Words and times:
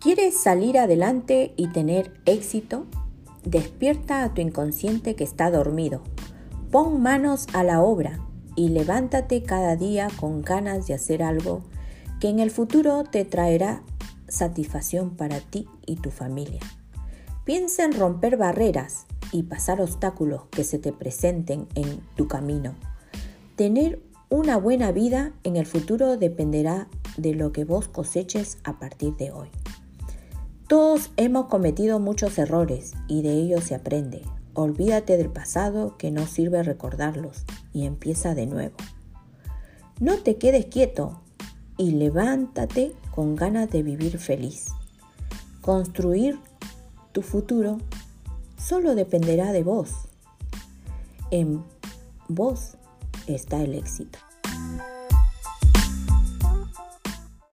¿Quieres 0.00 0.40
salir 0.40 0.78
adelante 0.78 1.52
y 1.58 1.68
tener 1.68 2.14
éxito? 2.24 2.86
Despierta 3.44 4.24
a 4.24 4.32
tu 4.32 4.40
inconsciente 4.40 5.14
que 5.14 5.24
está 5.24 5.50
dormido. 5.50 6.00
Pon 6.70 7.02
manos 7.02 7.46
a 7.52 7.64
la 7.64 7.82
obra 7.82 8.18
y 8.56 8.70
levántate 8.70 9.42
cada 9.42 9.76
día 9.76 10.08
con 10.18 10.40
ganas 10.40 10.86
de 10.86 10.94
hacer 10.94 11.22
algo 11.22 11.60
que 12.18 12.30
en 12.30 12.38
el 12.38 12.50
futuro 12.50 13.04
te 13.04 13.26
traerá 13.26 13.82
satisfacción 14.26 15.16
para 15.16 15.38
ti 15.38 15.68
y 15.84 15.96
tu 15.96 16.10
familia. 16.10 16.60
Piensa 17.44 17.84
en 17.84 17.92
romper 17.92 18.38
barreras 18.38 19.04
y 19.32 19.42
pasar 19.42 19.82
obstáculos 19.82 20.44
que 20.50 20.64
se 20.64 20.78
te 20.78 20.94
presenten 20.94 21.68
en 21.74 22.00
tu 22.16 22.26
camino. 22.26 22.74
Tener 23.54 24.00
una 24.30 24.56
buena 24.56 24.92
vida 24.92 25.34
en 25.44 25.56
el 25.56 25.66
futuro 25.66 26.16
dependerá 26.16 26.88
de 27.18 27.34
lo 27.34 27.52
que 27.52 27.64
vos 27.64 27.86
coseches 27.86 28.56
a 28.64 28.78
partir 28.78 29.14
de 29.16 29.30
hoy. 29.30 29.50
Todos 30.70 31.10
hemos 31.16 31.46
cometido 31.46 31.98
muchos 31.98 32.38
errores 32.38 32.92
y 33.08 33.22
de 33.22 33.32
ellos 33.32 33.64
se 33.64 33.74
aprende. 33.74 34.22
Olvídate 34.54 35.16
del 35.16 35.28
pasado 35.28 35.96
que 35.98 36.12
no 36.12 36.28
sirve 36.28 36.62
recordarlos 36.62 37.44
y 37.72 37.86
empieza 37.86 38.36
de 38.36 38.46
nuevo. 38.46 38.76
No 39.98 40.18
te 40.18 40.36
quedes 40.36 40.66
quieto 40.66 41.22
y 41.76 41.90
levántate 41.90 42.92
con 43.12 43.34
ganas 43.34 43.68
de 43.70 43.82
vivir 43.82 44.18
feliz. 44.18 44.68
Construir 45.60 46.38
tu 47.10 47.22
futuro 47.22 47.78
solo 48.56 48.94
dependerá 48.94 49.50
de 49.50 49.64
vos. 49.64 49.90
En 51.32 51.64
vos 52.28 52.76
está 53.26 53.60
el 53.60 53.74
éxito. 53.74 54.20